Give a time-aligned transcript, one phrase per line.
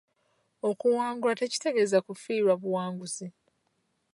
[0.69, 3.27] Okuwangulwa tekitegeeza kufiirwa buwanguzi.